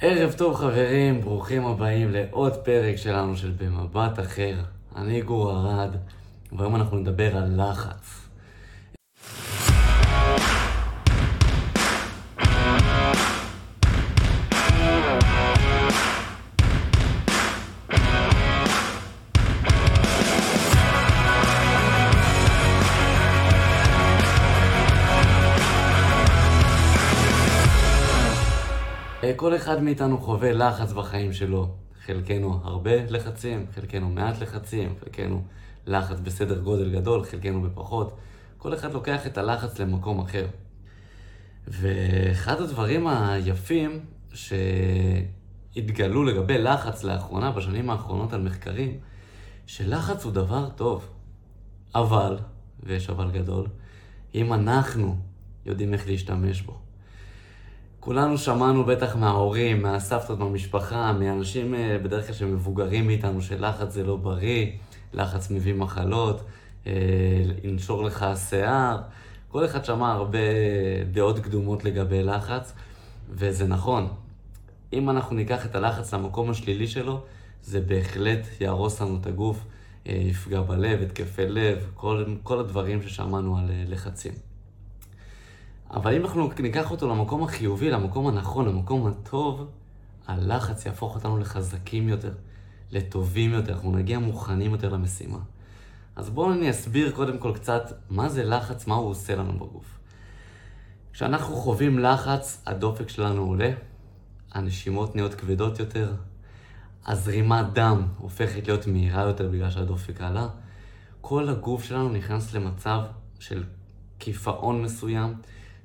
[0.00, 4.54] ערב טוב חברים, ברוכים הבאים לעוד פרק שלנו של במבט אחר.
[4.96, 5.96] אני גור ארד,
[6.52, 8.27] והיום אנחנו נדבר על לחץ.
[29.38, 31.74] כל אחד מאיתנו חווה לחץ בחיים שלו.
[32.06, 35.42] חלקנו הרבה לחצים, חלקנו מעט לחצים, חלקנו
[35.86, 38.16] לחץ בסדר גודל גדול, חלקנו בפחות.
[38.58, 40.46] כל אחד לוקח את הלחץ למקום אחר.
[41.68, 44.00] ואחד הדברים היפים
[44.34, 48.98] שהתגלו לגבי לחץ לאחרונה, בשנים האחרונות על מחקרים,
[49.66, 51.08] שלחץ הוא דבר טוב.
[51.94, 52.38] אבל,
[52.82, 53.66] ויש אבל גדול,
[54.34, 55.16] אם אנחנו
[55.66, 56.78] יודעים איך להשתמש בו.
[58.00, 64.16] כולנו שמענו בטח מההורים, מהסבתות במשפחה, מאנשים אה, בדרך כלל שמבוגרים מאיתנו, שלחץ זה לא
[64.16, 64.66] בריא,
[65.12, 66.42] לחץ מביא מחלות,
[66.86, 66.92] אה,
[67.64, 68.98] ינשור לך השיער.
[69.48, 70.38] כל אחד שמע הרבה
[71.12, 72.72] דעות קדומות לגבי לחץ,
[73.30, 74.08] וזה נכון.
[74.92, 77.20] אם אנחנו ניקח את הלחץ למקום השלילי שלו,
[77.62, 79.64] זה בהחלט יהרוס לנו את הגוף,
[80.08, 84.47] אה, יפגע בלב, התקפי לב, כל, כל הדברים ששמענו על לחצים.
[85.90, 89.66] אבל אם אנחנו ניקח אותו למקום החיובי, למקום הנכון, למקום הטוב,
[90.26, 92.32] הלחץ יהפוך אותנו לחזקים יותר,
[92.90, 95.38] לטובים יותר, אנחנו נגיע מוכנים יותר למשימה.
[96.16, 99.98] אז בואו אני אסביר קודם כל קצת מה זה לחץ, מה הוא עושה לנו בגוף.
[101.12, 103.70] כשאנחנו חווים לחץ, הדופק שלנו עולה,
[104.52, 106.14] הנשימות נהיות כבדות יותר,
[107.06, 110.48] הזרימת דם הופכת להיות מהירה יותר בגלל שהדופק עלה,
[111.20, 113.00] כל הגוף שלנו נכנס למצב
[113.38, 113.64] של
[114.18, 115.34] קיפאון מסוים,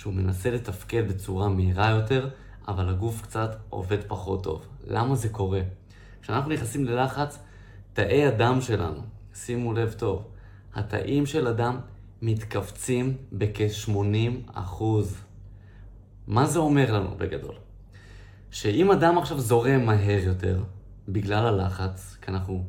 [0.00, 2.28] שהוא מנסה לתפקד בצורה מהירה יותר,
[2.68, 4.66] אבל הגוף קצת עובד פחות טוב.
[4.86, 5.60] למה זה קורה?
[6.22, 7.38] כשאנחנו נכנסים ללחץ,
[7.92, 9.00] תאי הדם שלנו,
[9.34, 10.28] שימו לב טוב,
[10.74, 11.78] התאים של הדם
[12.22, 15.20] מתכווצים בכ-80 אחוז.
[16.26, 17.54] מה זה אומר לנו בגדול?
[18.50, 20.62] שאם הדם עכשיו זורם מהר יותר,
[21.08, 22.64] בגלל הלחץ, כי אנחנו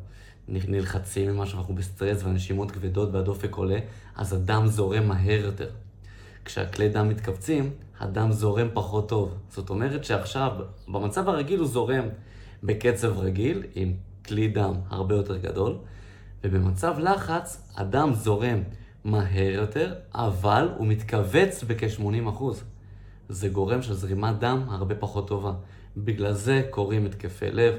[0.47, 3.79] נלחצים ממשהו, אנחנו בסטרס והנשימות כבדות והדופק עולה,
[4.15, 5.69] אז הדם זורם מהר יותר.
[6.45, 7.69] כשהכלי דם מתכווצים,
[7.99, 9.35] הדם זורם פחות טוב.
[9.49, 10.51] זאת אומרת שעכשיו,
[10.87, 12.03] במצב הרגיל הוא זורם
[12.63, 13.93] בקצב רגיל, עם
[14.25, 15.77] כלי דם הרבה יותר גדול,
[16.43, 18.59] ובמצב לחץ, הדם זורם
[19.03, 22.43] מהר יותר, אבל הוא מתכווץ בכ-80%.
[23.29, 25.53] זה גורם של זרימת דם הרבה פחות טובה.
[25.97, 27.75] בגלל זה קורים התקפי לב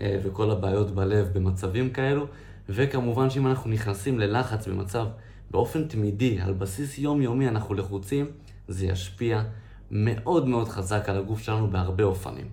[0.00, 2.26] אה, וכל הבעיות בלב במצבים כאלו,
[2.68, 5.06] וכמובן שאם אנחנו נכנסים ללחץ במצב
[5.50, 8.26] באופן תמידי, על בסיס יומיומי אנחנו לחוצים,
[8.68, 9.42] זה ישפיע
[9.90, 12.48] מאוד מאוד חזק על הגוף שלנו בהרבה אופנים.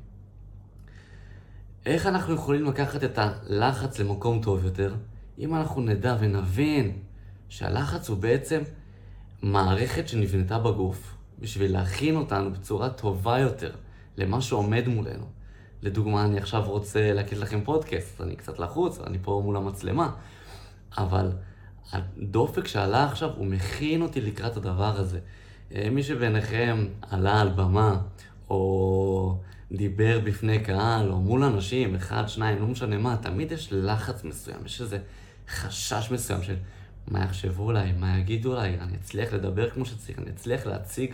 [1.86, 4.96] איך אנחנו יכולים לקחת את הלחץ למקום טוב יותר?
[5.40, 7.00] אם אנחנו נדע ונבין
[7.50, 8.62] שהלחץ הוא בעצם
[9.42, 13.72] מערכת שנבנתה בגוף בשביל להכין אותנו בצורה טובה יותר
[14.18, 15.26] למה שעומד מולנו.
[15.82, 20.12] לדוגמה, אני עכשיו רוצה להקליט לכם פודקאסט, אני קצת לחוץ, אני פה מול המצלמה,
[20.98, 21.32] אבל
[21.92, 25.20] הדופק שעלה עכשיו, הוא מכין אותי לקראת הדבר הזה.
[25.76, 27.98] אה, מי שביניכם עלה על במה,
[28.50, 29.40] או
[29.72, 34.58] דיבר בפני קהל, או מול אנשים, אחד, שניים, לא משנה מה, תמיד יש לחץ מסוים,
[34.66, 35.00] יש איזה
[35.50, 36.56] חשש מסוים של
[37.08, 41.14] מה יחשבו עליי, מה יגידו עליי, אני אצליח לדבר כמו שצריך, אני אצליח להציג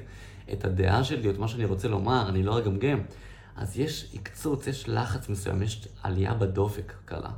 [0.54, 3.02] את הדעה שלי, את מה שאני רוצה לומר, אני לא אגמגם.
[3.56, 7.32] אז יש עקצוץ, יש לחץ מסוים, יש עלייה בדופק קלה.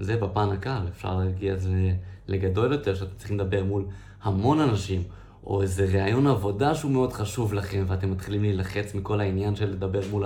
[0.00, 1.92] זה בפן הקל, אפשר להגיע לזה
[2.28, 3.84] לגדול יותר, שאתם צריכים לדבר מול
[4.22, 5.02] המון אנשים,
[5.44, 10.00] או איזה ראיון עבודה שהוא מאוד חשוב לכם, ואתם מתחילים להילחץ מכל העניין של לדבר
[10.10, 10.24] מול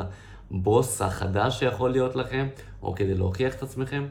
[0.50, 2.46] הבוס החדש שיכול להיות לכם,
[2.82, 4.06] או כדי להוכיח את עצמכם.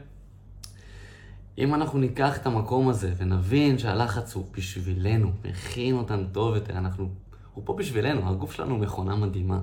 [1.58, 7.08] אם אנחנו ניקח את המקום הזה ונבין שהלחץ הוא בשבילנו, מכין אותנו טוב יותר, אנחנו,
[7.54, 9.60] הוא פה בשבילנו, הגוף שלנו מכונה מדהימה.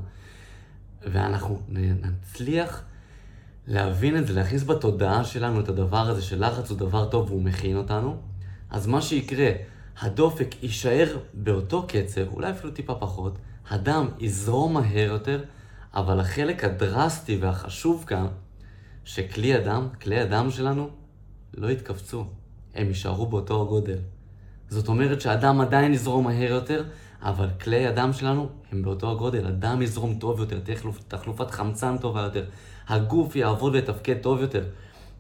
[1.02, 2.84] ואנחנו נצליח
[3.68, 7.78] להבין את זה, להכניס בתודעה שלנו את הדבר הזה שלחץ הוא דבר טוב והוא מכין
[7.78, 8.18] אותנו,
[8.70, 9.52] אז מה שיקרה,
[10.02, 13.38] הדופק יישאר באותו קצב, אולי אפילו טיפה פחות,
[13.70, 15.44] הדם יזרום מהר יותר,
[15.94, 18.28] אבל החלק הדרסטי והחשוב כאן,
[19.04, 20.90] שכלי הדם, כלי הדם שלנו,
[21.54, 22.26] לא יתכווצו,
[22.76, 23.98] הם יישארו באותו הגודל.
[24.70, 26.84] זאת אומרת שהדם עדיין יזרום מהר יותר,
[27.22, 32.22] אבל כלי הדם שלנו הם באותו הגודל, הדם יזרום טוב יותר, תהיה תחלופת חמצן טובה
[32.22, 32.46] יותר,
[32.92, 34.64] הגוף יעבוד ויתפקד טוב יותר.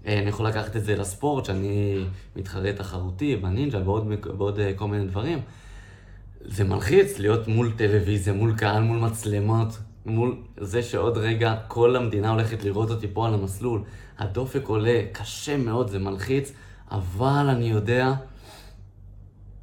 [0.05, 2.03] אה, אני יכול לקחת את זה לספורט, שאני
[2.35, 4.07] מתחרה תחרותי, בנינג'ה, בעוד,
[4.37, 5.39] בעוד אה, כל מיני דברים.
[6.41, 12.29] זה מלחיץ להיות מול טלוויזיה, מול קהל, מול מצלמות, מול זה שעוד רגע כל המדינה
[12.29, 13.83] הולכת לראות אותי פה על המסלול.
[14.19, 16.53] הדופק עולה, קשה מאוד, זה מלחיץ,
[16.91, 18.13] אבל אני יודע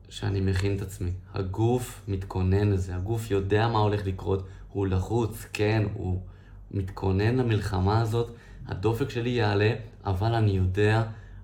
[0.09, 1.11] שאני מכין את עצמי.
[1.35, 6.21] הגוף מתכונן לזה, הגוף יודע מה הולך לקרות, הוא לחוץ, כן, הוא
[6.71, 8.31] מתכונן למלחמה הזאת,
[8.67, 9.75] הדופק שלי יעלה,
[10.05, 11.03] אבל אני יודע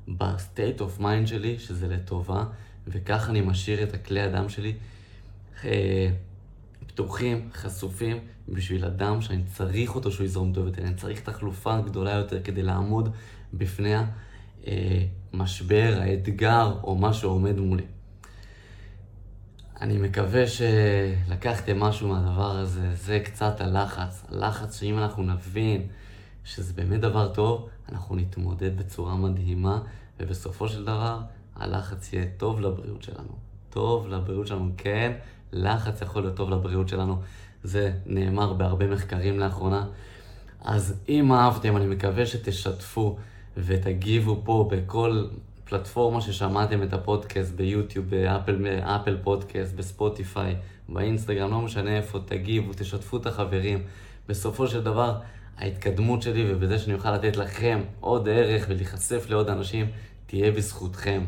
[0.08, 2.44] ב state of mind שלי שזה לטובה,
[2.88, 4.74] וכך אני משאיר את הכלי הדם שלי
[5.64, 6.10] אה,
[6.86, 8.18] פתוחים, חשופים,
[8.48, 12.62] בשביל הדם שאני צריך אותו שהוא יזרום טוב יותר, אני צריך תחלופה גדולה יותר כדי
[12.62, 13.08] לעמוד
[13.54, 13.94] בפני
[15.32, 17.82] המשבר, האתגר או מה שעומד מולי.
[19.84, 24.24] אני מקווה שלקחתם משהו מהדבר הזה, זה קצת הלחץ.
[24.32, 25.86] הלחץ שאם אנחנו נבין
[26.44, 29.80] שזה באמת דבר טוב, אנחנו נתמודד בצורה מדהימה,
[30.20, 31.18] ובסופו של דבר,
[31.56, 33.32] הלחץ יהיה טוב לבריאות שלנו.
[33.70, 35.12] טוב לבריאות שלנו, כן,
[35.52, 37.20] לחץ יכול להיות טוב לבריאות שלנו.
[37.62, 39.86] זה נאמר בהרבה מחקרים לאחרונה.
[40.60, 43.16] אז אם אהבתם, אני מקווה שתשתפו
[43.56, 45.26] ותגיבו פה בכל
[45.64, 50.56] פלטפורמה ששמעתם את הפודקאסט, ביוטיוב, באפל אפל פודקאסט, בספוטיפיי,
[50.88, 53.82] באינסטגרם, לא משנה איפה, תגיבו, תשתפו את החברים.
[54.28, 55.14] בסופו של דבר,
[55.58, 59.86] ההתקדמות שלי ובזה שאני אוכל לתת לכם עוד ערך ולהיחשף לעוד אנשים,
[60.26, 61.24] תהיה בזכותכם.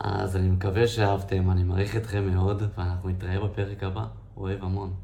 [0.00, 4.04] אז אני מקווה שאהבתם, אני מעריך אתכם מאוד, ואנחנו נתראה בפרק הבא.
[4.36, 5.03] אוהב המון.